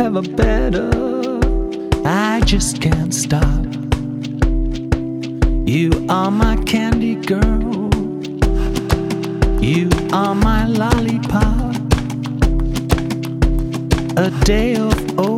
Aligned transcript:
ever 0.00 0.22
better. 0.22 0.90
I 2.04 2.40
just 2.44 2.80
can't 2.82 3.14
stop. 3.14 3.64
You 5.66 5.90
are 6.08 6.30
my 6.30 6.56
candy 6.64 7.14
girl. 7.14 7.90
You 9.60 9.88
are 10.12 10.34
my 10.34 10.66
lollipop. 10.66 11.76
A 14.16 14.30
day 14.44 14.76
of 14.76 15.18
old. 15.18 15.35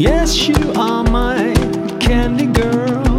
Yes, 0.00 0.48
you 0.48 0.72
are 0.76 1.04
my 1.04 1.52
candy 2.00 2.46
girl. 2.46 3.09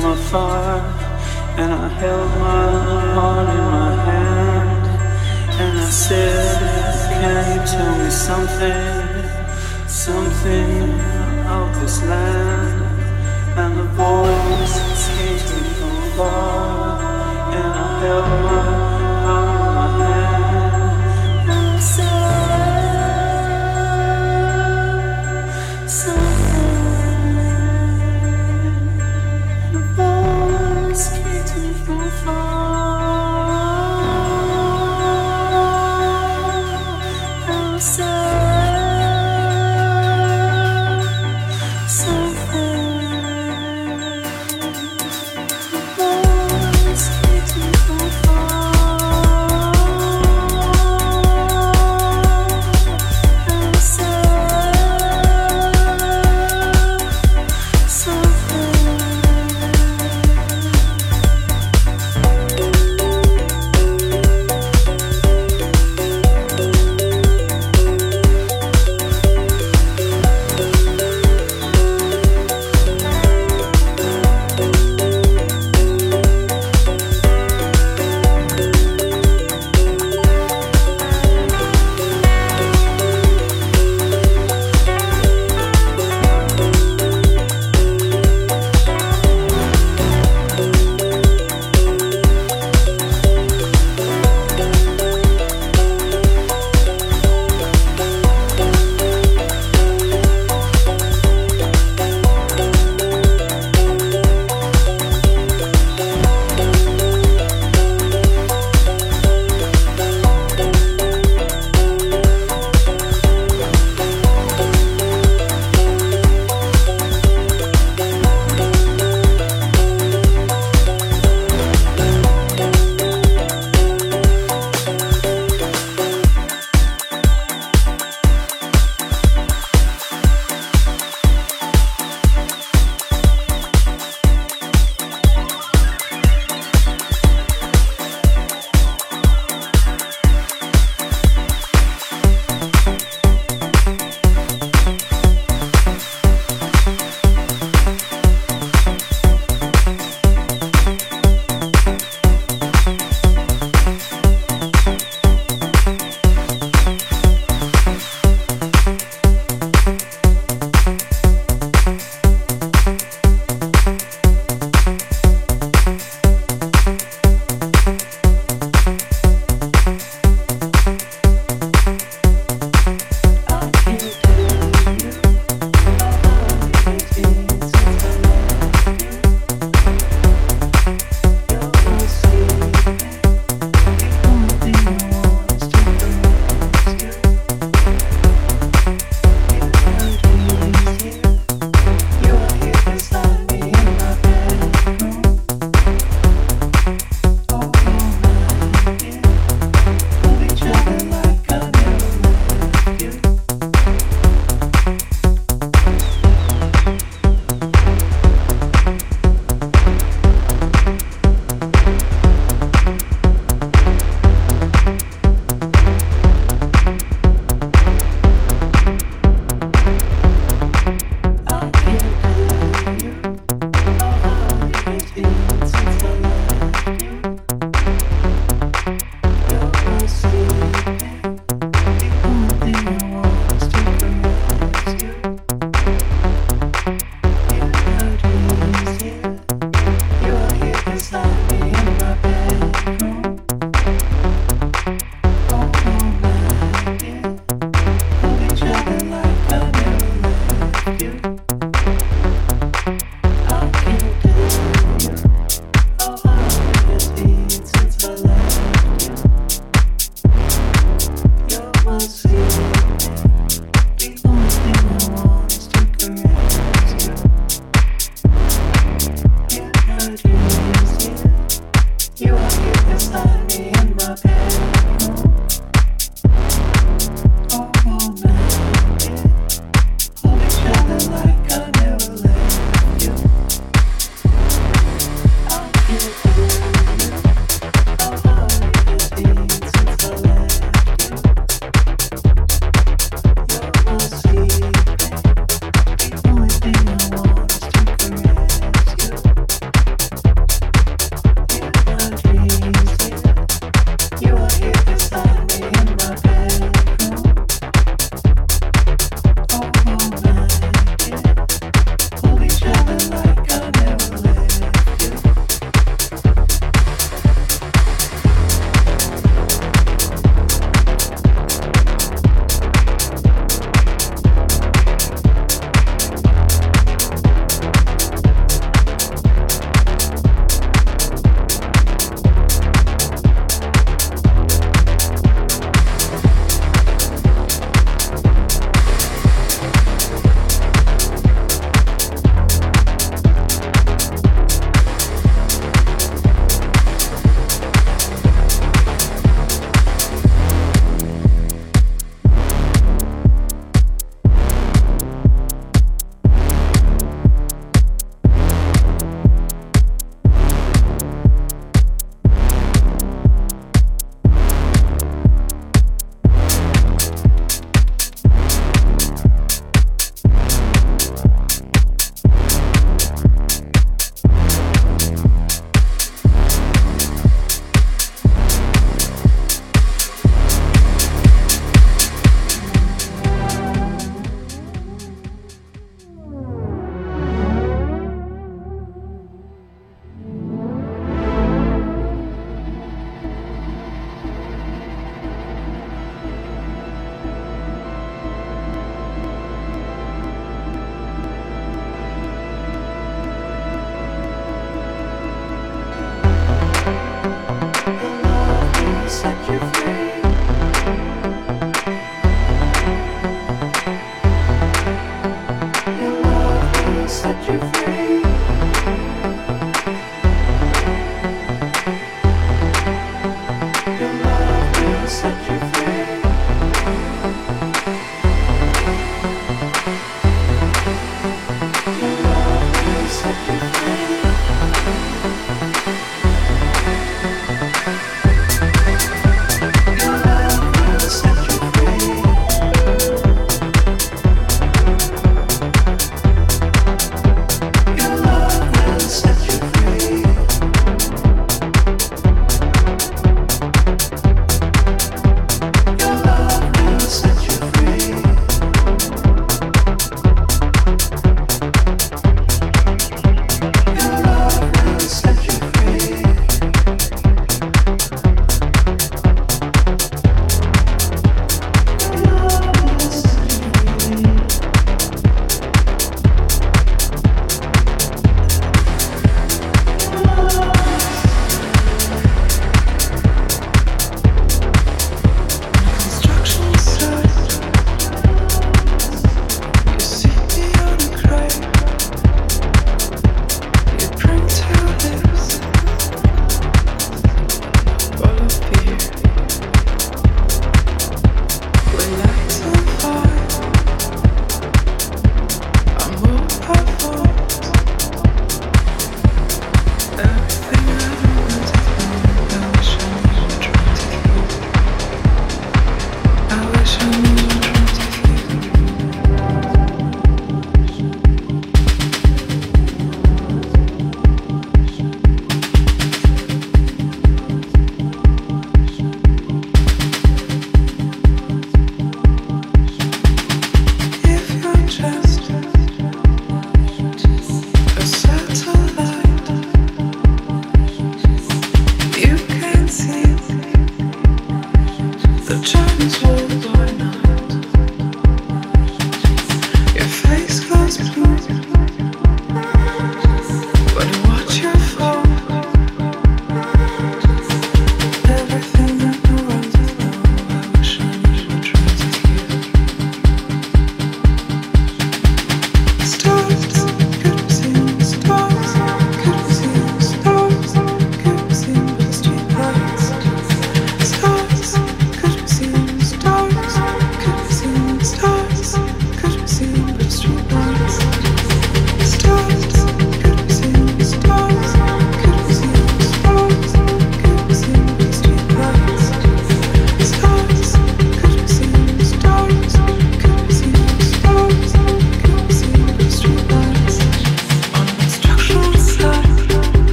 from 0.00 0.12
afar, 0.12 0.78
and 1.56 1.72
I 1.72 1.88
held 1.88 2.30
my 2.32 2.70
heart 3.14 3.48
in 3.48 3.64
my 3.76 3.94
hand, 4.08 4.86
and 5.62 5.78
I 5.78 5.88
said, 5.88 6.58
Can 7.20 7.44
you 7.52 7.62
tell 7.66 7.94
me 8.02 8.10
something, 8.10 9.88
something 9.88 11.00
of 11.48 11.80
this 11.80 12.02
land? 12.02 12.65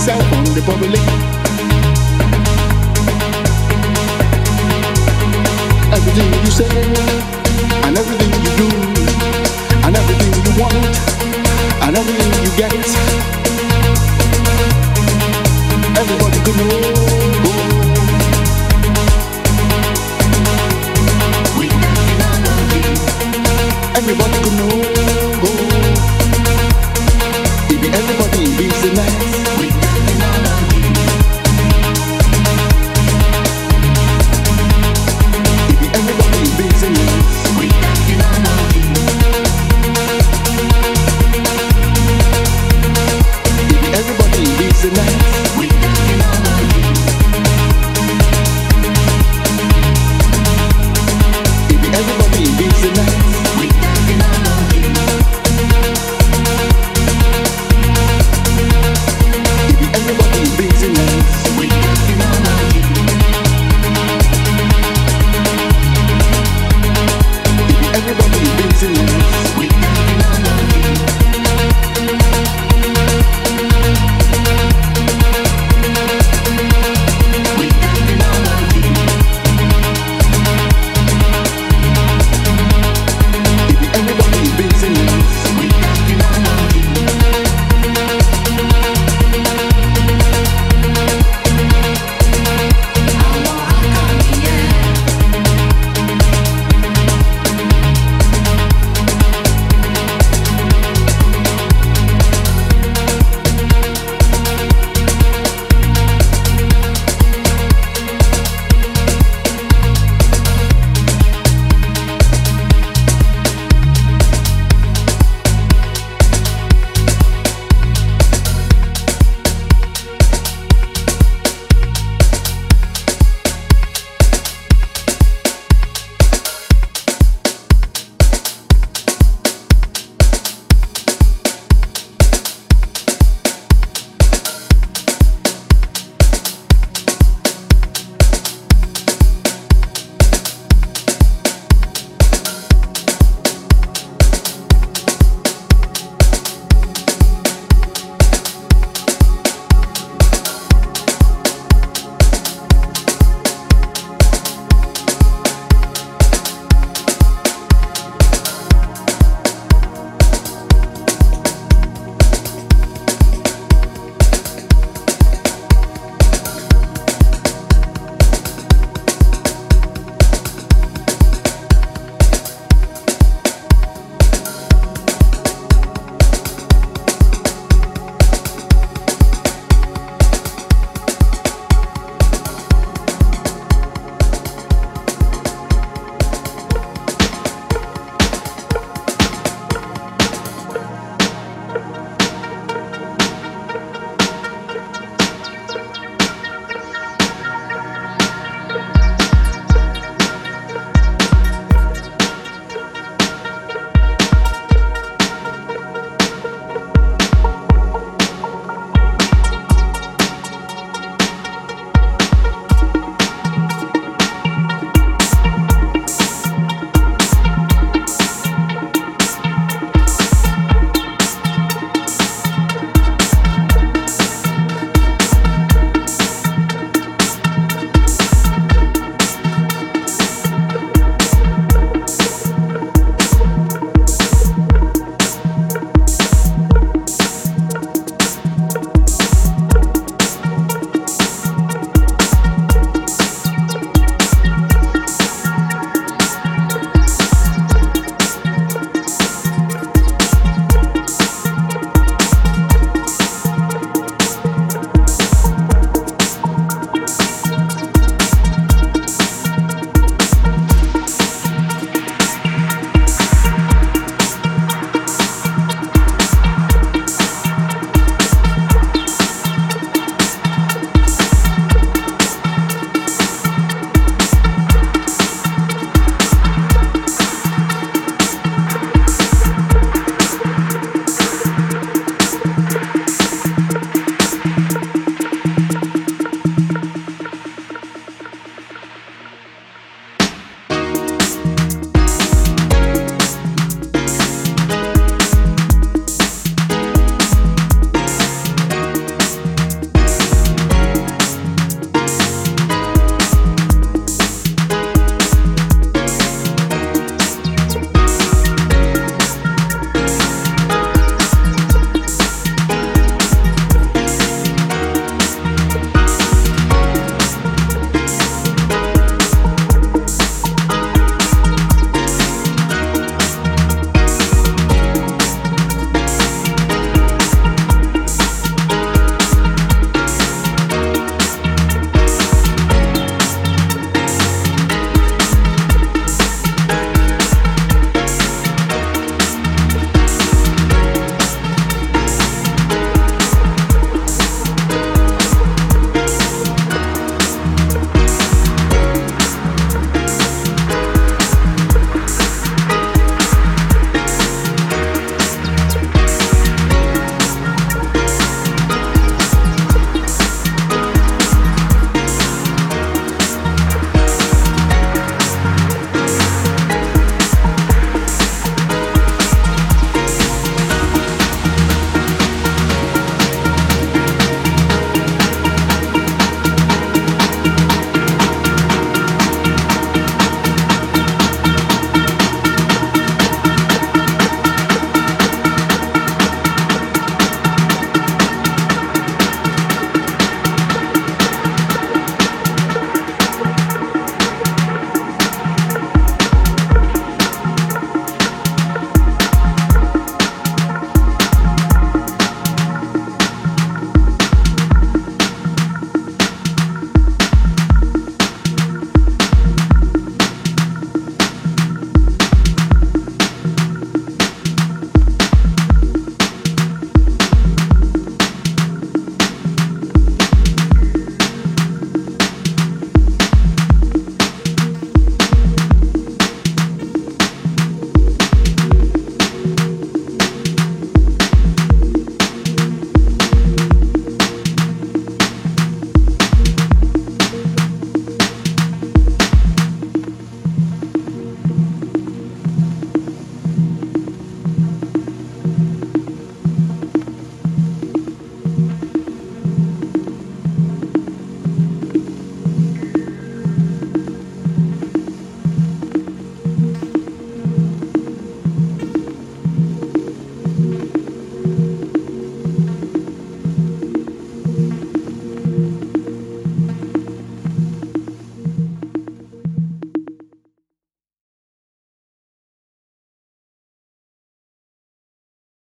miss 0.00 0.08
on 0.08 0.44
the 0.54 0.62
bubbly. 0.66 0.98
Everything 5.92 6.32
you 6.44 6.50
say, 6.50 6.68
and 7.86 7.98
everything 7.98 8.30
you 8.44 8.52
do, 8.56 8.68
and 9.84 9.96
everything 9.96 10.32
you 10.44 10.60
want, 10.60 10.74
and 11.82 11.96
everything 11.96 12.44
you 12.44 12.50
get. 12.56 13.19